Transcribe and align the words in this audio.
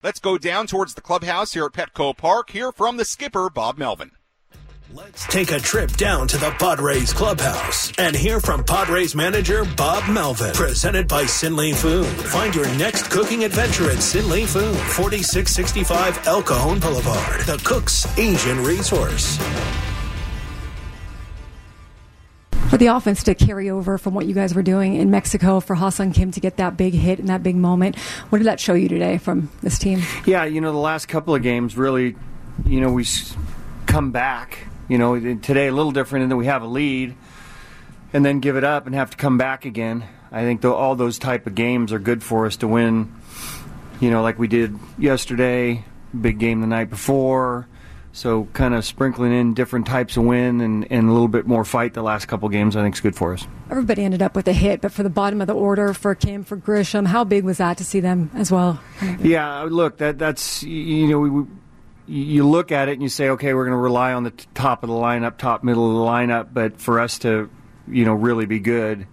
Let's 0.00 0.20
go 0.20 0.38
down 0.38 0.68
towards 0.68 0.94
the 0.94 1.00
clubhouse 1.00 1.54
here 1.54 1.64
at 1.64 1.72
Petco 1.72 2.16
Park. 2.16 2.50
Hear 2.50 2.70
from 2.70 2.98
the 2.98 3.04
skipper, 3.04 3.50
Bob 3.50 3.78
Melvin. 3.78 4.12
Let's 4.94 5.26
take 5.26 5.50
a 5.50 5.58
trip 5.58 5.90
down 5.94 6.28
to 6.28 6.38
the 6.38 6.52
Padres 6.52 7.12
clubhouse 7.12 7.92
and 7.98 8.14
hear 8.14 8.38
from 8.38 8.62
Padres 8.62 9.16
manager 9.16 9.64
Bob 9.76 10.08
Melvin. 10.08 10.54
Presented 10.54 11.08
by 11.08 11.24
Sinley 11.24 11.74
Food. 11.74 12.06
Find 12.06 12.54
your 12.54 12.72
next 12.76 13.10
cooking 13.10 13.42
adventure 13.42 13.90
at 13.90 13.98
Sinley 13.98 14.46
Food, 14.46 14.76
4665 14.76 16.28
El 16.28 16.42
Cajon 16.44 16.78
Boulevard, 16.78 17.40
the 17.40 17.60
Cook's 17.64 18.06
Asian 18.16 18.62
Resource. 18.62 19.36
For 22.78 22.84
the 22.84 22.94
offense 22.94 23.24
to 23.24 23.34
carry 23.34 23.70
over 23.70 23.98
from 23.98 24.14
what 24.14 24.26
you 24.26 24.34
guys 24.34 24.54
were 24.54 24.62
doing 24.62 24.94
in 24.94 25.10
Mexico 25.10 25.58
for 25.58 25.74
Ha-Seong 25.74 26.14
Kim 26.14 26.30
to 26.30 26.38
get 26.38 26.58
that 26.58 26.76
big 26.76 26.94
hit 26.94 27.18
and 27.18 27.28
that 27.28 27.42
big 27.42 27.56
moment, 27.56 27.98
what 28.28 28.38
did 28.38 28.46
that 28.46 28.60
show 28.60 28.74
you 28.74 28.88
today 28.88 29.18
from 29.18 29.50
this 29.62 29.80
team? 29.80 30.00
Yeah, 30.24 30.44
you 30.44 30.60
know, 30.60 30.70
the 30.70 30.78
last 30.78 31.06
couple 31.06 31.34
of 31.34 31.42
games 31.42 31.76
really, 31.76 32.14
you 32.64 32.80
know, 32.80 32.92
we 32.92 33.04
come 33.86 34.12
back 34.12 34.68
you 34.88 34.96
know, 34.96 35.18
today 35.36 35.68
a 35.68 35.72
little 35.72 35.92
different 35.92 36.22
in 36.24 36.28
that 36.30 36.36
we 36.36 36.46
have 36.46 36.62
a 36.62 36.66
lead 36.66 37.14
and 38.12 38.24
then 38.24 38.40
give 38.40 38.56
it 38.56 38.64
up 38.64 38.86
and 38.86 38.94
have 38.94 39.10
to 39.10 39.16
come 39.16 39.38
back 39.38 39.64
again. 39.64 40.04
I 40.32 40.42
think 40.42 40.62
the, 40.62 40.72
all 40.72 40.96
those 40.96 41.18
type 41.18 41.46
of 41.46 41.54
games 41.54 41.92
are 41.92 41.98
good 41.98 42.22
for 42.22 42.46
us 42.46 42.56
to 42.58 42.68
win. 42.68 43.14
You 44.00 44.10
know, 44.10 44.22
like 44.22 44.38
we 44.38 44.48
did 44.48 44.78
yesterday, 44.96 45.84
big 46.18 46.38
game 46.38 46.60
the 46.60 46.66
night 46.66 46.90
before. 46.90 47.68
So 48.18 48.48
kind 48.52 48.74
of 48.74 48.84
sprinkling 48.84 49.32
in 49.32 49.54
different 49.54 49.86
types 49.86 50.16
of 50.16 50.24
win 50.24 50.60
and, 50.60 50.90
and 50.90 51.08
a 51.08 51.12
little 51.12 51.28
bit 51.28 51.46
more 51.46 51.64
fight 51.64 51.94
the 51.94 52.02
last 52.02 52.26
couple 52.26 52.48
games, 52.48 52.74
I 52.74 52.82
think 52.82 52.96
is 52.96 53.00
good 53.00 53.14
for 53.14 53.32
us. 53.32 53.46
Everybody 53.70 54.02
ended 54.02 54.22
up 54.22 54.34
with 54.34 54.48
a 54.48 54.52
hit, 54.52 54.80
but 54.80 54.90
for 54.90 55.04
the 55.04 55.08
bottom 55.08 55.40
of 55.40 55.46
the 55.46 55.54
order, 55.54 55.94
for 55.94 56.16
Kim, 56.16 56.42
for 56.42 56.56
Grisham, 56.56 57.06
how 57.06 57.22
big 57.22 57.44
was 57.44 57.58
that 57.58 57.78
to 57.78 57.84
see 57.84 58.00
them 58.00 58.32
as 58.34 58.50
well? 58.50 58.80
Yeah, 59.20 59.62
look, 59.70 59.98
that 59.98 60.18
that's 60.18 60.64
you 60.64 61.06
know 61.06 61.20
we, 61.20 61.46
you 62.08 62.44
look 62.44 62.72
at 62.72 62.88
it 62.88 62.94
and 62.94 63.02
you 63.04 63.08
say, 63.08 63.28
okay, 63.28 63.54
we're 63.54 63.66
going 63.66 63.76
to 63.76 63.80
rely 63.80 64.12
on 64.12 64.24
the 64.24 64.32
top 64.52 64.82
of 64.82 64.88
the 64.88 64.96
lineup, 64.96 65.38
top 65.38 65.62
middle 65.62 65.88
of 65.88 65.94
the 65.94 66.10
lineup, 66.10 66.48
but 66.52 66.80
for 66.80 66.98
us 66.98 67.20
to, 67.20 67.48
you 67.86 68.04
know, 68.04 68.14
really 68.14 68.46
be 68.46 68.58
good, 68.58 69.06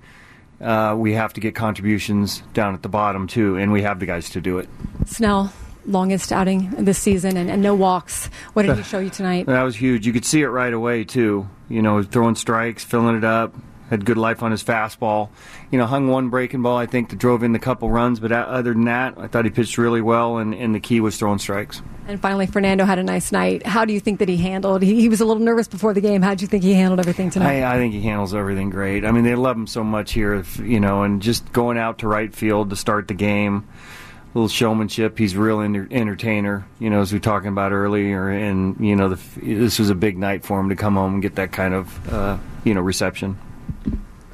uh, 0.59 0.95
we 0.97 1.13
have 1.13 1.31
to 1.33 1.41
get 1.41 1.53
contributions 1.53 2.41
down 2.55 2.73
at 2.73 2.81
the 2.81 2.89
bottom 2.89 3.27
too, 3.27 3.55
and 3.55 3.71
we 3.71 3.83
have 3.83 3.99
the 3.99 4.07
guys 4.07 4.31
to 4.31 4.41
do 4.41 4.57
it. 4.57 4.67
Snell, 5.05 5.53
longest 5.87 6.31
outing 6.31 6.69
this 6.71 6.97
season, 6.97 7.37
and, 7.37 7.49
and 7.49 7.61
no 7.61 7.75
walks. 7.75 8.27
What 8.53 8.65
did 8.65 8.77
he 8.77 8.83
show 8.83 8.99
you 8.99 9.09
tonight? 9.09 9.45
That 9.45 9.63
was 9.63 9.75
huge. 9.75 10.05
You 10.05 10.13
could 10.13 10.25
see 10.25 10.41
it 10.41 10.47
right 10.47 10.73
away 10.73 11.03
too. 11.03 11.49
You 11.69 11.81
know, 11.81 12.03
throwing 12.03 12.35
strikes, 12.35 12.83
filling 12.83 13.17
it 13.17 13.23
up, 13.23 13.55
had 13.89 14.05
good 14.05 14.17
life 14.17 14.41
on 14.43 14.51
his 14.51 14.63
fastball. 14.63 15.29
You 15.71 15.77
know, 15.77 15.85
hung 15.85 16.07
one 16.07 16.29
breaking 16.29 16.61
ball, 16.61 16.77
I 16.77 16.85
think, 16.85 17.09
that 17.09 17.17
drove 17.17 17.43
in 17.43 17.53
the 17.53 17.59
couple 17.59 17.89
runs. 17.89 18.19
But 18.19 18.31
other 18.31 18.73
than 18.73 18.85
that, 18.85 19.15
I 19.17 19.27
thought 19.27 19.45
he 19.45 19.51
pitched 19.51 19.77
really 19.77 20.01
well, 20.01 20.37
and, 20.37 20.53
and 20.53 20.73
the 20.73 20.79
key 20.79 20.99
was 20.99 21.17
throwing 21.17 21.39
strikes. 21.39 21.81
And 22.07 22.19
finally, 22.21 22.45
Fernando 22.45 22.85
had 22.85 22.99
a 22.99 23.03
nice 23.03 23.31
night. 23.31 23.65
How 23.65 23.85
do 23.85 23.93
you 23.93 23.99
think 23.99 24.19
that 24.19 24.29
he 24.29 24.37
handled? 24.37 24.83
He, 24.83 25.01
he 25.01 25.09
was 25.09 25.21
a 25.21 25.25
little 25.25 25.41
nervous 25.41 25.67
before 25.67 25.93
the 25.93 26.01
game. 26.01 26.21
How 26.21 26.35
do 26.35 26.43
you 26.43 26.47
think 26.47 26.63
he 26.63 26.73
handled 26.73 26.99
everything 26.99 27.31
tonight? 27.31 27.63
I, 27.63 27.75
I, 27.75 27.77
think 27.77 27.93
he 27.93 28.01
handles 28.01 28.33
everything 28.33 28.69
great. 28.69 29.05
I 29.05 29.11
mean, 29.11 29.23
they 29.23 29.35
love 29.35 29.57
him 29.57 29.67
so 29.67 29.83
much 29.83 30.13
here, 30.13 30.43
you 30.61 30.79
know, 30.79 31.03
and 31.03 31.21
just 31.21 31.51
going 31.51 31.77
out 31.77 31.99
to 31.99 32.07
right 32.07 32.33
field 32.33 32.69
to 32.69 32.75
start 32.75 33.07
the 33.07 33.15
game 33.15 33.67
little 34.35 34.49
showmanship. 34.49 35.17
He's 35.17 35.33
a 35.33 35.39
real 35.39 35.61
enter- 35.61 35.87
entertainer, 35.89 36.67
you 36.77 36.89
know, 36.89 37.01
as 37.01 37.11
we 37.11 37.17
were 37.17 37.23
talking 37.23 37.47
about 37.47 37.71
earlier. 37.71 38.29
And 38.29 38.77
you 38.85 38.95
know, 38.95 39.09
the, 39.09 39.39
this 39.41 39.79
was 39.79 39.89
a 39.89 39.95
big 39.95 40.17
night 40.17 40.43
for 40.43 40.59
him 40.59 40.69
to 40.69 40.75
come 40.75 40.95
home 40.95 41.13
and 41.13 41.21
get 41.21 41.35
that 41.35 41.51
kind 41.51 41.73
of 41.73 42.13
uh, 42.13 42.37
you 42.63 42.73
know 42.73 42.81
reception. 42.81 43.39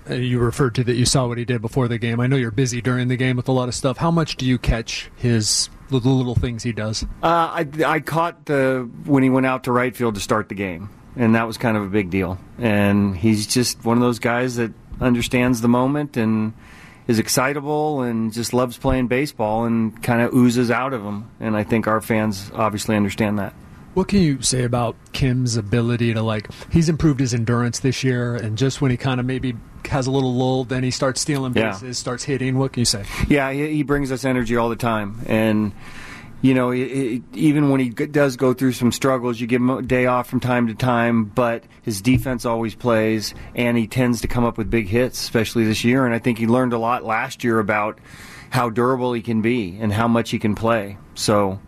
Uh, 0.10 0.16
you 0.16 0.40
referred 0.40 0.76
to 0.76 0.84
that 0.84 0.96
you 0.96 1.06
saw 1.06 1.28
what 1.28 1.38
he 1.38 1.46
did 1.46 1.62
before 1.62 1.88
the 1.88 2.00
game. 2.00 2.20
I 2.20 2.28
know 2.28 2.36
you're 2.36 2.52
busy 2.52 2.82
during 2.82 3.08
the 3.08 3.16
game 3.16 3.38
with 3.38 3.48
a 3.48 3.52
lot 3.52 3.70
of 3.70 3.76
stuff. 3.76 3.98
How 3.98 4.10
much 4.10 4.36
do 4.36 4.46
you 4.46 4.58
catch 4.58 5.12
his 5.16 5.70
little, 5.92 6.18
little 6.18 6.36
things 6.36 6.64
he 6.64 6.72
does? 6.72 7.04
Uh, 7.22 7.64
I, 7.64 7.68
I 7.86 8.00
caught 8.00 8.46
the 8.48 8.90
when 9.06 9.22
he 9.22 9.30
went 9.30 9.46
out 9.46 9.66
to 9.66 9.72
right 9.72 9.96
field 9.96 10.16
to 10.16 10.22
start 10.22 10.50
the 10.50 10.56
game, 10.56 10.90
and 11.16 11.36
that 11.36 11.46
was 11.46 11.58
kind 11.58 11.78
of 11.78 11.84
a 11.84 11.90
big 11.90 12.10
deal. 12.10 12.40
And 12.58 13.16
he's 13.16 13.46
just 13.46 13.86
one 13.86 13.98
of 13.98 14.02
those 14.02 14.18
guys 14.18 14.56
that 14.56 14.74
understands 15.00 15.62
the 15.62 15.68
moment 15.68 16.18
and 16.18 16.54
is 17.12 17.20
excitable 17.20 18.02
and 18.02 18.32
just 18.32 18.54
loves 18.54 18.78
playing 18.78 19.08
baseball 19.08 19.66
and 19.66 20.02
kind 20.02 20.22
of 20.22 20.34
oozes 20.34 20.72
out 20.72 20.94
of 20.94 21.04
him. 21.04 21.30
And 21.40 21.56
I 21.58 21.64
think 21.64 21.86
our 21.86 22.02
fans 22.02 22.50
obviously 22.56 22.96
understand 22.96 23.38
that. 23.38 23.54
What 23.94 24.08
can 24.08 24.22
you 24.22 24.42
say 24.42 24.64
about 24.64 24.96
Kim's 25.12 25.58
ability 25.58 26.14
to 26.14 26.22
like? 26.22 26.48
He's 26.72 26.88
improved 26.88 27.20
his 27.20 27.34
endurance 27.34 27.80
this 27.80 28.06
year, 28.06 28.36
and 28.36 28.58
just 28.58 28.82
when 28.82 28.90
he 28.90 28.96
kind 28.96 29.20
of 29.20 29.26
maybe 29.26 29.54
has 29.90 30.08
a 30.08 30.12
little 30.12 30.34
lull, 30.34 30.64
then 30.64 30.82
he 30.82 30.92
starts 30.92 31.20
stealing 31.20 31.52
bases, 31.52 31.84
yeah. 31.84 31.92
starts 31.92 32.24
hitting. 32.24 32.58
What 32.58 32.72
can 32.72 32.80
you 32.80 32.86
say? 32.86 33.04
Yeah, 33.28 33.52
he 33.52 33.84
brings 33.84 34.10
us 34.10 34.24
energy 34.24 34.56
all 34.56 34.70
the 34.70 34.78
time, 34.78 35.20
and 35.28 35.74
you 36.42 36.54
know, 36.54 36.72
it, 36.72 36.80
it, 36.80 37.22
even 37.34 37.70
when 37.70 37.80
he 37.80 37.90
does 37.90 38.36
go 38.36 38.54
through 38.54 38.74
some 38.74 38.92
struggles, 38.92 39.40
you 39.40 39.48
give 39.48 39.62
him 39.62 39.70
a 39.70 39.82
day 39.82 40.06
off 40.06 40.28
from 40.30 40.40
time 40.40 40.68
to 40.68 40.74
time, 40.74 41.26
but 41.26 41.64
his 41.84 42.02
defense 42.02 42.46
always 42.46 42.76
plays, 42.76 43.34
and 43.56 43.78
he 43.78 43.88
tends 43.88 44.22
to 44.22 44.28
come 44.28 44.44
up 44.44 44.58
with 44.58 44.70
big 44.70 44.88
hits, 44.88 45.22
especially 45.22 45.66
this 45.66 45.84
year. 45.84 46.06
And 46.06 46.14
I 46.14 46.20
think 46.20 46.38
he 46.38 46.48
learned 46.48 46.74
a 46.74 46.78
lot 46.78 47.04
last 47.04 47.44
year 47.44 47.60
about 47.60 48.00
how 48.50 48.70
durable 48.70 49.14
he 49.14 49.22
can 49.22 49.42
be 49.42 49.78
and 49.80 49.94
how 49.94 50.08
much 50.08 50.32
he 50.32 50.40
can 50.40 50.56
play. 50.56 50.98
So 51.16 51.60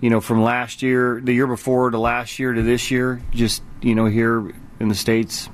you 0.00 0.10
know, 0.10 0.20
from 0.20 0.42
last 0.42 0.82
year, 0.82 1.20
the 1.22 1.32
year 1.32 1.46
before 1.46 1.90
to 1.90 1.98
last 1.98 2.38
year 2.38 2.52
to 2.52 2.62
this 2.62 2.90
year, 2.90 3.22
just, 3.32 3.62
you 3.80 3.94
know, 3.94 4.06
here 4.06 4.52
in 4.78 4.88
the 4.88 4.94
States, 4.94 5.48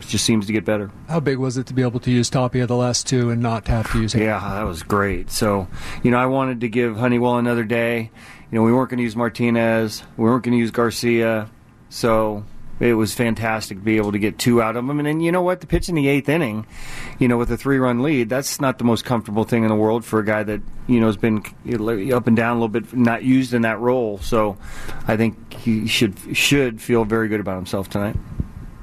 it 0.00 0.06
just 0.06 0.24
seems 0.24 0.46
to 0.46 0.52
get 0.52 0.64
better. 0.64 0.90
How 1.08 1.20
big 1.20 1.38
was 1.38 1.56
it 1.56 1.66
to 1.66 1.74
be 1.74 1.82
able 1.82 2.00
to 2.00 2.10
use 2.10 2.30
Tapia 2.30 2.66
the 2.66 2.76
last 2.76 3.06
two 3.06 3.30
and 3.30 3.42
not 3.42 3.66
have 3.68 3.90
to 3.92 4.02
use? 4.02 4.14
Yeah, 4.14 4.40
that 4.40 4.64
was 4.64 4.82
great. 4.82 5.30
So, 5.30 5.68
you 6.02 6.10
know, 6.10 6.18
I 6.18 6.26
wanted 6.26 6.60
to 6.60 6.68
give 6.68 6.96
Honeywell 6.96 7.38
another 7.38 7.64
day. 7.64 8.10
You 8.50 8.58
know, 8.58 8.62
we 8.62 8.72
weren't 8.72 8.90
going 8.90 8.98
to 8.98 9.04
use 9.04 9.16
Martinez, 9.16 10.02
we 10.16 10.24
weren't 10.24 10.44
going 10.44 10.52
to 10.52 10.58
use 10.58 10.70
Garcia. 10.70 11.50
So, 11.88 12.44
it 12.80 12.94
was 12.94 13.14
fantastic 13.14 13.78
to 13.78 13.84
be 13.84 13.96
able 13.96 14.12
to 14.12 14.18
get 14.18 14.38
two 14.38 14.60
out 14.60 14.76
of 14.76 14.86
them. 14.86 14.98
And 14.98 15.06
then 15.06 15.20
you 15.20 15.30
know 15.30 15.42
what? 15.42 15.60
The 15.60 15.66
pitch 15.66 15.88
in 15.88 15.94
the 15.94 16.08
eighth 16.08 16.28
inning, 16.28 16.66
you 17.18 17.28
know, 17.28 17.38
with 17.38 17.50
a 17.50 17.56
three 17.56 17.78
run 17.78 18.02
lead, 18.02 18.28
that's 18.28 18.60
not 18.60 18.78
the 18.78 18.84
most 18.84 19.04
comfortable 19.04 19.44
thing 19.44 19.62
in 19.62 19.68
the 19.68 19.76
world 19.76 20.04
for 20.04 20.18
a 20.18 20.24
guy 20.24 20.42
that, 20.42 20.60
you 20.86 21.00
know, 21.00 21.06
has 21.06 21.16
been 21.16 21.38
up 22.12 22.26
and 22.26 22.36
down 22.36 22.56
a 22.56 22.60
little 22.60 22.68
bit, 22.68 22.92
not 22.92 23.22
used 23.22 23.54
in 23.54 23.62
that 23.62 23.78
role. 23.78 24.18
So 24.18 24.56
I 25.06 25.16
think 25.16 25.52
he 25.52 25.86
should 25.86 26.18
should 26.36 26.80
feel 26.80 27.04
very 27.04 27.28
good 27.28 27.40
about 27.40 27.56
himself 27.56 27.88
tonight. 27.88 28.16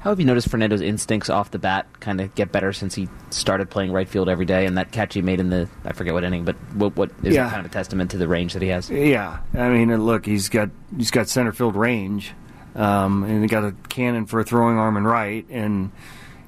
How 0.02 0.10
have 0.10 0.18
you 0.18 0.26
noticed 0.26 0.48
Fernando's 0.48 0.80
instincts 0.80 1.30
off 1.30 1.52
the 1.52 1.60
bat 1.60 1.86
kind 2.00 2.20
of 2.20 2.34
get 2.34 2.50
better 2.50 2.72
since 2.72 2.92
he 2.94 3.08
started 3.30 3.70
playing 3.70 3.92
right 3.92 4.08
field 4.08 4.28
every 4.28 4.44
day? 4.44 4.66
And 4.66 4.76
that 4.76 4.90
catch 4.90 5.14
he 5.14 5.22
made 5.22 5.38
in 5.38 5.48
the 5.48 5.68
I 5.84 5.92
forget 5.92 6.12
what 6.12 6.24
inning, 6.24 6.44
but 6.44 6.56
what, 6.74 6.96
what 6.96 7.10
is 7.22 7.36
yeah. 7.36 7.48
kind 7.48 7.64
of 7.64 7.70
a 7.70 7.72
testament 7.72 8.10
to 8.10 8.16
the 8.16 8.26
range 8.26 8.54
that 8.54 8.62
he 8.62 8.68
has? 8.68 8.90
Yeah, 8.90 9.38
I 9.54 9.68
mean, 9.68 9.96
look, 10.04 10.26
he's 10.26 10.48
got 10.48 10.70
he's 10.96 11.12
got 11.12 11.28
center 11.28 11.52
field 11.52 11.76
range 11.76 12.34
um, 12.74 13.22
and 13.24 13.42
he 13.42 13.48
got 13.48 13.64
a 13.64 13.74
cannon 13.88 14.26
for 14.26 14.40
a 14.40 14.44
throwing 14.44 14.76
arm 14.76 14.96
and 14.96 15.06
right, 15.06 15.46
and 15.50 15.92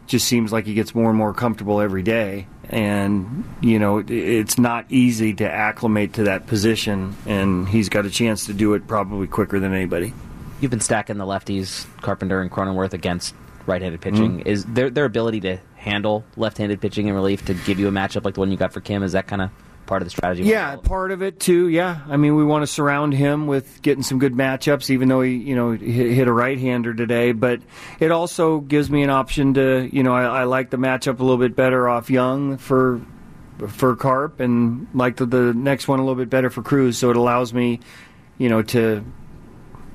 just 0.06 0.26
seems 0.26 0.53
like 0.53 0.66
he 0.66 0.75
gets 0.75 0.94
more 0.94 1.09
and 1.09 1.16
more 1.16 1.32
comfortable 1.32 1.81
every 1.81 2.03
day. 2.03 2.47
And 2.70 3.44
you 3.60 3.78
know, 3.78 3.98
it, 3.98 4.10
it's 4.10 4.59
not 4.59 4.87
easy 4.88 5.34
to 5.34 5.50
acclimate 5.50 6.14
to 6.14 6.25
that 6.25 6.47
position, 6.47 7.14
and 7.26 7.69
he's 7.69 7.88
got 7.88 8.06
a 8.06 8.10
chance 8.10 8.47
to 8.47 8.53
do 8.53 8.75
it 8.75 8.87
probably 8.87 9.26
quicker 9.26 9.60
than 9.60 9.75
anybody. 9.75 10.14
You've 10.60 10.70
been 10.70 10.81
stacking 10.81 11.19
the 11.19 11.26
lefties, 11.26 11.87
Carpenter 12.00 12.41
and 12.41 12.50
Cronenworth, 12.50 12.94
against 12.94 13.34
right-handed 13.66 14.00
pitching. 14.00 14.38
Mm-hmm. 14.38 14.48
Is 14.48 14.64
their 14.64 14.91
their 14.91 15.04
ability 15.04 15.41
to 15.41 15.58
handle 15.76 16.25
left-handed 16.36 16.80
pitching 16.80 17.08
in 17.08 17.14
relief 17.14 17.44
to 17.47 17.54
give 17.54 17.78
you 17.78 17.88
a 17.88 17.92
matchup 17.92 18.25
like 18.25 18.34
the 18.34 18.41
one 18.41 18.50
you 18.50 18.56
got 18.56 18.72
for 18.72 18.80
Kim? 18.80 19.02
Is 19.02 19.12
that 19.12 19.26
kind 19.26 19.42
of 19.42 19.50
part 19.86 20.02
of 20.02 20.06
the 20.06 20.10
strategy. 20.10 20.44
Yeah, 20.44 20.76
part 20.76 21.10
of 21.10 21.22
it 21.22 21.41
too. 21.41 21.69
Yeah, 21.69 22.00
I 22.08 22.16
mean, 22.16 22.36
we 22.36 22.44
want 22.44 22.62
to 22.62 22.66
surround 22.66 23.14
him 23.14 23.47
with 23.47 23.82
getting 23.82 24.02
some 24.02 24.19
good 24.19 24.34
matchups, 24.34 24.91
even 24.91 25.08
though 25.08 25.22
he, 25.22 25.32
you 25.34 25.54
know, 25.54 25.72
hit, 25.72 26.26
a 26.26 26.32
right-hander 26.32 26.94
today. 26.94 27.32
But 27.32 27.60
it 28.00 28.10
also 28.10 28.60
gives 28.60 28.91
me 28.91 29.02
an 29.02 29.10
option 29.10 29.54
to, 29.54 29.88
you 29.92 30.02
know, 30.02 30.14
I, 30.14 30.41
I 30.41 30.44
like 30.44 30.70
the 30.70 30.76
matchup 30.76 31.20
a 31.20 31.22
little 31.22 31.38
bit 31.38 31.56
better 31.56 31.88
off 31.88 32.10
Young 32.10 32.56
for 32.56 33.00
for 33.69 33.94
Carp, 33.94 34.41
and 34.41 34.88
like 34.94 35.16
the, 35.16 35.26
the 35.26 35.54
next 35.54 35.86
one 35.86 36.00
a 36.00 36.02
little 36.02 36.16
bit 36.16 36.31
better 36.31 36.50
for 36.50 36.62
Cruz. 36.62 36.98
So 36.98 37.10
it 37.10 37.16
allows 37.16 37.54
me, 37.54 37.81
you 38.38 38.48
know, 38.48 38.62
to 38.62 39.05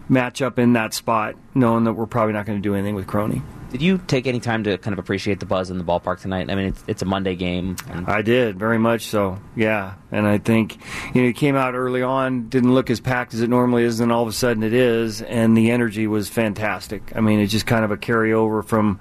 match 0.08 0.42
up 0.42 0.58
in 0.60 0.74
that 0.74 0.94
spot, 0.94 1.36
knowing 1.54 1.84
that 1.84 1.94
we're 1.94 2.08
probably 2.08 2.34
not 2.34 2.46
going 2.46 2.58
to 2.58 2.62
do 2.62 2.74
anything 2.74 2.96
with 2.96 3.08
Crony. 3.08 3.42
Did 3.72 3.84
you 3.84 4.00
take 4.00 4.26
any 4.26 4.40
time 4.40 4.64
to 4.64 4.78
kind 4.80 4.94
of 4.94 5.00
appreciate 5.00 5.40
the 5.40 5.46
buzz 5.46 5.70
in 5.70 5.78
the 5.78 5.84
ballpark 5.84 6.22
tonight? 6.22 6.50
I 6.50 6.56
mean, 6.56 6.68
it's, 6.68 6.84
it's 6.88 7.02
a 7.04 7.06
Monday 7.06 7.36
game. 7.36 7.76
I 8.08 8.24
did 8.24 8.58
very 8.58 8.80
much 8.80 9.06
so. 9.06 9.40
Yeah, 9.56 9.94
and 10.12 10.26
I 10.26 10.40
think 10.40 10.78
you 11.14 11.22
know 11.22 11.30
it 11.30 11.36
came 11.36 11.56
out 11.56 11.76
early 11.76 12.02
on, 12.02 12.50
didn't 12.50 12.74
look 12.74 12.90
as 12.90 13.00
packed 13.00 13.34
as 13.34 13.42
it 13.42 13.50
normally 13.50 13.84
is, 13.84 14.00
and 14.00 14.12
all 14.12 14.24
of 14.24 14.28
a 14.28 14.34
sudden 14.34 14.64
it 14.64 14.74
is, 14.74 15.22
and 15.22 15.56
the 15.56 15.70
energy 15.70 16.08
was 16.08 16.30
fantastic. 16.30 17.12
I 17.16 17.22
mean, 17.22 17.40
it's 17.40 17.52
just 17.52 17.68
kind 17.68 17.86
of 17.86 17.92
a 17.92 17.98
carryover 17.98 18.66
from 18.66 19.00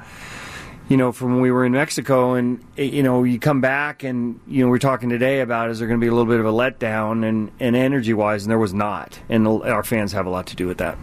you 0.89 0.97
know, 0.97 1.13
from 1.13 1.33
when 1.33 1.41
we 1.43 1.51
were 1.51 1.65
in 1.65 1.73
Mexico, 1.73 2.35
and 2.35 2.65
eh, 2.79 2.85
you 2.85 3.03
know, 3.03 3.23
you 3.25 3.39
come 3.39 3.61
back, 3.61 4.03
and 4.03 4.41
you 4.47 4.65
know, 4.65 4.71
we're 4.71 4.79
talking 4.79 5.09
today 5.09 5.41
about 5.41 5.71
is 5.71 5.79
there 5.79 5.89
going 5.89 6.01
to 6.01 6.05
be 6.05 6.09
a 6.09 6.13
little 6.13 6.27
bit 6.27 6.41
of 6.41 6.47
a 6.47 6.53
letdown, 6.53 7.27
and, 7.27 7.51
and 7.61 7.77
energy 7.77 8.15
wise, 8.15 8.45
and 8.45 8.51
there 8.51 8.59
was 8.59 8.75
not, 8.75 9.19
and 9.29 9.47
our 9.47 9.85
fans 9.85 10.13
have 10.13 10.27
a 10.27 10.31
lot 10.31 10.47
to 10.47 10.57
do 10.57 10.67
with 10.67 10.79
that. 10.79 10.97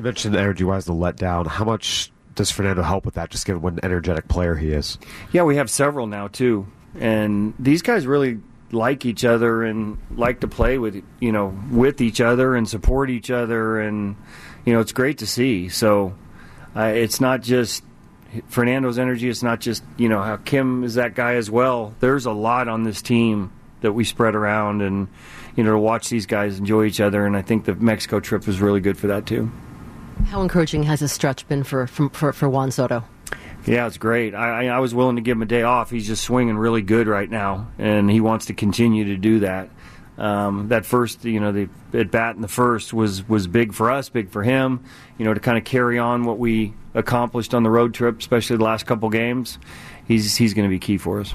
You 0.00 0.04
mentioned 0.04 0.34
energy 0.34 0.64
wise 0.64 0.86
the 0.86 0.94
letdown. 0.94 1.46
How 1.46 1.66
much 1.66 2.10
does 2.34 2.50
Fernando 2.50 2.80
help 2.80 3.04
with 3.04 3.16
that, 3.16 3.28
just 3.28 3.44
given 3.44 3.60
what 3.60 3.74
an 3.74 3.80
energetic 3.82 4.28
player 4.28 4.54
he 4.54 4.70
is? 4.70 4.96
Yeah, 5.30 5.42
we 5.42 5.56
have 5.56 5.68
several 5.68 6.06
now, 6.06 6.26
too. 6.26 6.66
And 6.98 7.52
these 7.58 7.82
guys 7.82 8.06
really 8.06 8.38
like 8.72 9.04
each 9.04 9.26
other 9.26 9.62
and 9.62 9.98
like 10.16 10.40
to 10.40 10.48
play 10.48 10.78
with 10.78 11.04
you 11.20 11.32
know 11.32 11.54
with 11.70 12.00
each 12.00 12.18
other 12.18 12.56
and 12.56 12.66
support 12.66 13.10
each 13.10 13.30
other 13.30 13.78
and 13.78 14.16
you 14.64 14.72
know 14.72 14.80
it's 14.80 14.92
great 14.92 15.18
to 15.18 15.26
see 15.26 15.68
so 15.68 16.14
uh, 16.76 16.82
it's 16.82 17.20
not 17.20 17.42
just 17.42 17.82
Fernando's 18.46 18.96
energy 18.96 19.28
it's 19.28 19.42
not 19.42 19.60
just 19.60 19.82
you 19.96 20.08
know 20.08 20.22
how 20.22 20.36
Kim 20.36 20.84
is 20.84 20.94
that 20.94 21.16
guy 21.16 21.34
as 21.34 21.50
well 21.50 21.96
there's 21.98 22.26
a 22.26 22.30
lot 22.30 22.68
on 22.68 22.84
this 22.84 23.02
team 23.02 23.52
that 23.80 23.90
we 23.90 24.04
spread 24.04 24.36
around 24.36 24.82
and 24.82 25.08
you 25.56 25.64
know 25.64 25.72
to 25.72 25.78
watch 25.78 26.08
these 26.08 26.26
guys 26.26 26.60
enjoy 26.60 26.84
each 26.84 27.00
other 27.00 27.26
and 27.26 27.36
I 27.36 27.42
think 27.42 27.64
the 27.64 27.74
Mexico 27.74 28.20
trip 28.20 28.46
was 28.46 28.60
really 28.60 28.80
good 28.80 28.96
for 28.96 29.08
that 29.08 29.26
too 29.26 29.50
how 30.26 30.42
encouraging 30.42 30.82
has 30.84 31.00
this 31.00 31.12
stretch 31.12 31.46
been 31.48 31.64
for 31.64 31.86
for, 31.86 32.32
for 32.32 32.48
Juan 32.48 32.70
Soto 32.70 33.04
yeah, 33.66 33.86
it's 33.86 33.98
great. 33.98 34.34
I, 34.34 34.68
I 34.68 34.78
was 34.80 34.94
willing 34.94 35.16
to 35.16 35.22
give 35.22 35.36
him 35.36 35.42
a 35.42 35.46
day 35.46 35.62
off. 35.62 35.90
He's 35.90 36.06
just 36.06 36.24
swinging 36.24 36.56
really 36.56 36.82
good 36.82 37.06
right 37.06 37.28
now, 37.28 37.68
and 37.78 38.10
he 38.10 38.20
wants 38.20 38.46
to 38.46 38.54
continue 38.54 39.04
to 39.06 39.16
do 39.16 39.40
that. 39.40 39.68
Um, 40.16 40.68
that 40.68 40.84
first, 40.84 41.24
you 41.24 41.40
know, 41.40 41.52
the 41.52 41.68
at 41.94 42.10
bat 42.10 42.36
in 42.36 42.42
the 42.42 42.48
first 42.48 42.92
was 42.92 43.26
was 43.28 43.46
big 43.46 43.72
for 43.72 43.90
us, 43.90 44.08
big 44.08 44.30
for 44.30 44.42
him. 44.42 44.84
You 45.18 45.24
know, 45.24 45.34
to 45.34 45.40
kind 45.40 45.58
of 45.58 45.64
carry 45.64 45.98
on 45.98 46.24
what 46.24 46.38
we 46.38 46.74
accomplished 46.94 47.54
on 47.54 47.62
the 47.62 47.70
road 47.70 47.94
trip, 47.94 48.18
especially 48.18 48.56
the 48.56 48.64
last 48.64 48.86
couple 48.86 49.08
games. 49.10 49.58
He's 50.06 50.36
he's 50.36 50.54
going 50.54 50.68
to 50.68 50.70
be 50.70 50.78
key 50.78 50.98
for 50.98 51.20
us. 51.20 51.34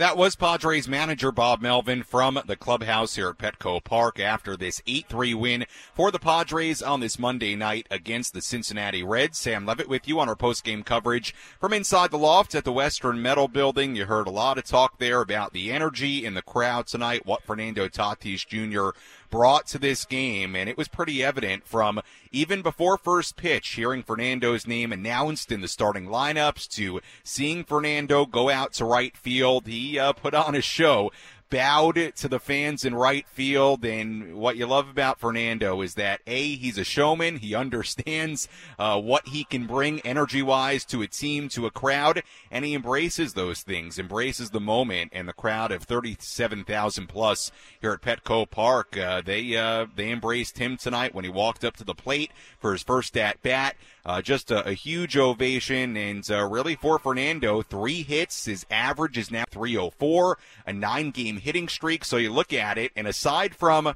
That 0.00 0.16
was 0.16 0.34
Padres 0.34 0.88
manager 0.88 1.30
Bob 1.30 1.60
Melvin 1.60 2.04
from 2.04 2.40
the 2.46 2.56
clubhouse 2.56 3.16
here 3.16 3.28
at 3.28 3.36
Petco 3.36 3.84
Park 3.84 4.18
after 4.18 4.56
this 4.56 4.80
8-3 4.86 5.34
win 5.34 5.66
for 5.92 6.10
the 6.10 6.18
Padres 6.18 6.80
on 6.80 7.00
this 7.00 7.18
Monday 7.18 7.54
night 7.54 7.86
against 7.90 8.32
the 8.32 8.40
Cincinnati 8.40 9.02
Reds. 9.02 9.36
Sam 9.36 9.66
Levitt 9.66 9.90
with 9.90 10.08
you 10.08 10.18
on 10.18 10.26
our 10.26 10.34
post-game 10.34 10.84
coverage 10.84 11.34
from 11.60 11.74
inside 11.74 12.12
the 12.12 12.16
loft 12.16 12.54
at 12.54 12.64
the 12.64 12.72
Western 12.72 13.20
Metal 13.20 13.46
Building. 13.46 13.94
You 13.94 14.06
heard 14.06 14.26
a 14.26 14.30
lot 14.30 14.56
of 14.56 14.64
talk 14.64 14.96
there 14.96 15.20
about 15.20 15.52
the 15.52 15.70
energy 15.70 16.24
in 16.24 16.32
the 16.32 16.40
crowd 16.40 16.86
tonight, 16.86 17.26
what 17.26 17.42
Fernando 17.42 17.86
Tatis 17.86 18.46
Jr 18.46 18.98
brought 19.30 19.66
to 19.68 19.78
this 19.78 20.04
game, 20.04 20.54
and 20.54 20.68
it 20.68 20.76
was 20.76 20.88
pretty 20.88 21.22
evident 21.22 21.64
from 21.64 22.00
even 22.32 22.62
before 22.62 22.98
first 22.98 23.36
pitch, 23.36 23.68
hearing 23.70 24.02
Fernando's 24.02 24.66
name 24.66 24.92
announced 24.92 25.50
in 25.50 25.60
the 25.60 25.68
starting 25.68 26.06
lineups 26.06 26.68
to 26.68 27.00
seeing 27.22 27.64
Fernando 27.64 28.26
go 28.26 28.50
out 28.50 28.72
to 28.74 28.84
right 28.84 29.16
field. 29.16 29.66
He 29.66 29.89
uh, 29.98 30.12
put 30.12 30.34
on 30.34 30.54
a 30.54 30.60
show 30.60 31.10
bowed 31.50 32.12
to 32.14 32.28
the 32.28 32.38
fans 32.38 32.84
in 32.84 32.94
right 32.94 33.28
field. 33.28 33.84
And 33.84 34.36
what 34.36 34.56
you 34.56 34.66
love 34.66 34.88
about 34.88 35.18
Fernando 35.18 35.82
is 35.82 35.94
that 35.94 36.20
A, 36.26 36.54
he's 36.54 36.78
a 36.78 36.84
showman. 36.84 37.38
He 37.38 37.54
understands 37.54 38.48
uh, 38.78 39.00
what 39.00 39.28
he 39.28 39.44
can 39.44 39.66
bring 39.66 40.00
energy 40.00 40.42
wise 40.42 40.84
to 40.86 41.02
a 41.02 41.08
team, 41.08 41.48
to 41.50 41.66
a 41.66 41.70
crowd, 41.70 42.22
and 42.50 42.64
he 42.64 42.74
embraces 42.74 43.34
those 43.34 43.62
things, 43.62 43.98
embraces 43.98 44.50
the 44.50 44.60
moment. 44.60 45.10
And 45.12 45.28
the 45.28 45.32
crowd 45.32 45.72
of 45.72 45.82
37,000 45.82 47.08
plus 47.08 47.50
here 47.80 47.92
at 47.92 48.00
Petco 48.00 48.48
Park, 48.48 48.96
uh, 48.96 49.20
they, 49.20 49.56
uh, 49.56 49.86
they 49.94 50.10
embraced 50.10 50.58
him 50.58 50.76
tonight 50.76 51.14
when 51.14 51.24
he 51.24 51.30
walked 51.30 51.64
up 51.64 51.76
to 51.78 51.84
the 51.84 51.94
plate 51.94 52.30
for 52.60 52.72
his 52.72 52.82
first 52.82 53.16
at 53.16 53.42
bat. 53.42 53.76
Uh, 54.04 54.22
just 54.22 54.50
a, 54.50 54.66
a, 54.66 54.72
huge 54.72 55.16
ovation, 55.16 55.96
and 55.96 56.28
uh, 56.30 56.46
really 56.46 56.74
for 56.74 56.98
Fernando, 56.98 57.62
three 57.62 58.02
hits. 58.02 58.46
His 58.46 58.64
average 58.70 59.18
is 59.18 59.30
now 59.30 59.44
304, 59.50 60.38
a 60.66 60.72
nine 60.72 61.10
game 61.10 61.36
hitting 61.36 61.68
streak. 61.68 62.04
So 62.04 62.16
you 62.16 62.32
look 62.32 62.52
at 62.52 62.78
it, 62.78 62.92
and 62.96 63.06
aside 63.06 63.54
from 63.54 63.94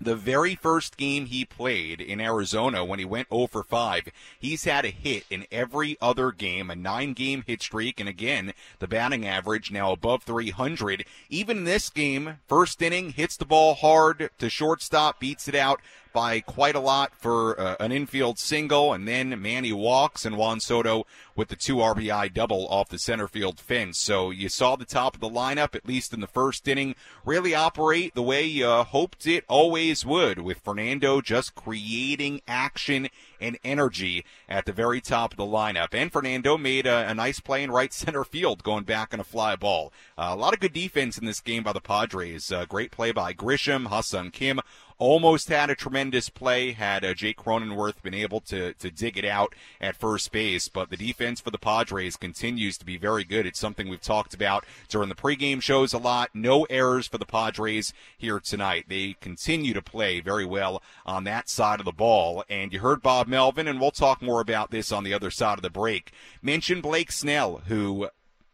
the 0.00 0.16
very 0.16 0.54
first 0.54 0.96
game 0.96 1.26
he 1.26 1.44
played 1.44 2.00
in 2.00 2.20
Arizona 2.20 2.84
when 2.84 2.98
he 2.98 3.04
went 3.04 3.28
0 3.32 3.46
for 3.46 3.62
5, 3.62 4.08
he's 4.38 4.64
had 4.64 4.84
a 4.84 4.90
hit 4.90 5.24
in 5.30 5.46
every 5.52 5.96
other 6.00 6.32
game, 6.32 6.70
a 6.70 6.76
nine 6.76 7.12
game 7.12 7.44
hit 7.46 7.62
streak, 7.62 8.00
and 8.00 8.08
again, 8.08 8.52
the 8.80 8.88
batting 8.88 9.26
average 9.26 9.70
now 9.70 9.92
above 9.92 10.24
300. 10.24 11.04
Even 11.28 11.64
this 11.64 11.88
game, 11.88 12.38
first 12.46 12.82
inning, 12.82 13.10
hits 13.10 13.36
the 13.36 13.44
ball 13.44 13.74
hard 13.74 14.30
to 14.38 14.50
shortstop, 14.50 15.20
beats 15.20 15.48
it 15.48 15.54
out 15.54 15.80
by 16.12 16.40
quite 16.40 16.74
a 16.74 16.80
lot 16.80 17.12
for 17.18 17.58
uh, 17.58 17.76
an 17.80 17.92
infield 17.92 18.38
single, 18.38 18.92
and 18.92 19.06
then 19.06 19.40
Manny 19.40 19.72
walks 19.72 20.24
and 20.24 20.36
Juan 20.36 20.60
Soto 20.60 21.06
with 21.34 21.48
the 21.48 21.56
two 21.56 21.76
RBI 21.76 22.32
double 22.32 22.66
off 22.68 22.88
the 22.88 22.98
center 22.98 23.28
field 23.28 23.58
fence. 23.58 23.98
So 23.98 24.30
you 24.30 24.48
saw 24.48 24.76
the 24.76 24.84
top 24.84 25.14
of 25.14 25.20
the 25.20 25.28
lineup, 25.28 25.74
at 25.74 25.86
least 25.86 26.12
in 26.12 26.20
the 26.20 26.26
first 26.26 26.68
inning, 26.68 26.94
really 27.24 27.54
operate 27.54 28.14
the 28.14 28.22
way 28.22 28.44
you 28.44 28.68
hoped 28.68 29.26
it 29.26 29.44
always 29.48 30.04
would, 30.04 30.38
with 30.38 30.58
Fernando 30.58 31.20
just 31.20 31.54
creating 31.54 32.42
action 32.46 33.08
and 33.40 33.58
energy 33.64 34.24
at 34.48 34.66
the 34.66 34.72
very 34.72 35.00
top 35.00 35.32
of 35.32 35.36
the 35.36 35.44
lineup. 35.44 35.88
And 35.92 36.12
Fernando 36.12 36.56
made 36.56 36.86
a, 36.86 37.08
a 37.08 37.14
nice 37.14 37.40
play 37.40 37.62
in 37.62 37.70
right 37.70 37.92
center 38.02 38.24
field, 38.24 38.62
going 38.62 38.84
back 38.84 39.12
on 39.12 39.20
a 39.20 39.24
fly 39.24 39.56
ball. 39.56 39.92
Uh, 40.16 40.30
a 40.30 40.36
lot 40.36 40.54
of 40.54 40.60
good 40.60 40.72
defense 40.72 41.18
in 41.18 41.26
this 41.26 41.40
game 41.40 41.62
by 41.62 41.72
the 41.72 41.80
Padres. 41.80 42.52
Uh, 42.52 42.64
great 42.64 42.90
play 42.90 43.12
by 43.12 43.32
Grisham, 43.32 43.86
Ha-Seong 43.86 44.32
Kim 44.32 44.60
almost 45.02 45.48
had 45.48 45.68
a 45.68 45.74
tremendous 45.74 46.28
play 46.28 46.70
had 46.70 47.04
uh, 47.04 47.12
Jake 47.12 47.36
Cronenworth 47.36 48.00
been 48.02 48.14
able 48.14 48.40
to, 48.42 48.72
to 48.74 48.88
dig 48.88 49.18
it 49.18 49.24
out 49.24 49.52
at 49.80 49.96
first 49.96 50.30
base. 50.30 50.68
But 50.68 50.90
the 50.90 50.96
defense 50.96 51.40
for 51.40 51.50
the 51.50 51.58
Padres 51.58 52.16
continues 52.16 52.78
to 52.78 52.84
be 52.84 52.96
very 52.96 53.24
good. 53.24 53.44
It's 53.44 53.58
something 53.58 53.88
we've 53.88 54.00
talked 54.00 54.32
about 54.32 54.64
during 54.88 55.08
the 55.08 55.16
pregame 55.16 55.60
shows 55.60 55.92
a 55.92 55.98
lot. 55.98 56.30
No 56.34 56.64
errors 56.70 57.08
for 57.08 57.18
the 57.18 57.26
Padres 57.26 57.92
here 58.16 58.38
tonight. 58.38 58.84
They 58.88 59.16
continue 59.20 59.74
to 59.74 59.82
play 59.82 60.20
very 60.20 60.44
well 60.44 60.80
on 61.04 61.24
that 61.24 61.48
side 61.48 61.80
of 61.80 61.84
the 61.84 61.90
ball. 61.90 62.44
And 62.48 62.72
you 62.72 62.78
heard 62.78 63.02
Bob 63.02 63.26
Melvin, 63.26 63.66
and 63.66 63.80
we'll 63.80 63.90
talk 63.90 64.22
more 64.22 64.40
about 64.40 64.70
this 64.70 64.92
on 64.92 65.02
the 65.02 65.14
other 65.14 65.32
side 65.32 65.58
of 65.58 65.62
the 65.62 65.70
break, 65.70 66.12
mention 66.42 66.80
Blake 66.80 67.10
Snell, 67.10 67.62
who 67.66 68.08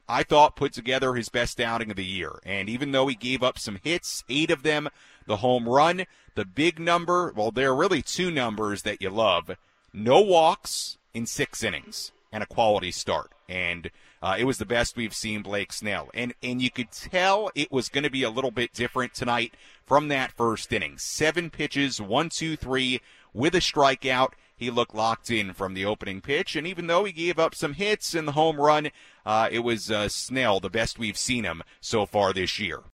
I 0.08 0.22
thought 0.22 0.56
put 0.56 0.72
together 0.72 1.14
his 1.14 1.28
best 1.28 1.60
outing 1.60 1.90
of 1.90 1.96
the 1.96 2.04
year. 2.04 2.40
And 2.44 2.68
even 2.68 2.92
though 2.92 3.06
he 3.06 3.14
gave 3.14 3.42
up 3.42 3.58
some 3.58 3.78
hits, 3.82 4.24
eight 4.28 4.50
of 4.50 4.62
them, 4.62 4.88
the 5.26 5.38
home 5.38 5.68
run, 5.68 6.06
the 6.34 6.44
big 6.44 6.78
number, 6.78 7.32
well, 7.36 7.50
there 7.50 7.70
are 7.70 7.76
really 7.76 8.02
two 8.02 8.30
numbers 8.30 8.82
that 8.82 9.02
you 9.02 9.10
love. 9.10 9.56
No 9.92 10.20
walks 10.20 10.98
in 11.12 11.26
six 11.26 11.62
innings 11.62 12.12
and 12.32 12.42
a 12.42 12.46
quality 12.46 12.90
start. 12.90 13.32
And 13.48 13.90
uh, 14.22 14.36
it 14.38 14.44
was 14.44 14.58
the 14.58 14.66
best 14.66 14.96
we've 14.96 15.14
seen 15.14 15.42
Blake 15.42 15.72
Snell. 15.72 16.10
And, 16.14 16.34
and 16.42 16.60
you 16.60 16.70
could 16.70 16.90
tell 16.90 17.50
it 17.54 17.72
was 17.72 17.88
going 17.88 18.04
to 18.04 18.10
be 18.10 18.22
a 18.22 18.30
little 18.30 18.50
bit 18.50 18.72
different 18.72 19.14
tonight 19.14 19.54
from 19.86 20.08
that 20.08 20.32
first 20.32 20.72
inning. 20.72 20.98
Seven 20.98 21.50
pitches, 21.50 22.00
one, 22.00 22.28
two, 22.28 22.56
three, 22.56 23.00
with 23.32 23.54
a 23.54 23.60
strikeout. 23.60 24.32
He 24.58 24.70
looked 24.70 24.94
locked 24.94 25.30
in 25.30 25.52
from 25.52 25.74
the 25.74 25.84
opening 25.84 26.20
pitch, 26.20 26.56
and 26.56 26.66
even 26.66 26.88
though 26.88 27.04
he 27.04 27.12
gave 27.12 27.38
up 27.38 27.54
some 27.54 27.74
hits 27.74 28.14
in 28.14 28.26
the 28.26 28.32
home 28.32 28.56
run, 28.56 28.90
uh, 29.24 29.48
it 29.50 29.60
was 29.60 29.90
uh, 29.90 30.08
Snell, 30.08 30.58
the 30.58 30.68
best 30.68 30.98
we've 30.98 31.16
seen 31.16 31.44
him 31.44 31.62
so 31.80 32.04
far 32.04 32.32
this 32.32 32.58
year. 32.58 32.80